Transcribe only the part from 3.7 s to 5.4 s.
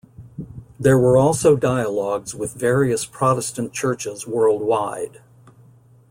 churches worldwide.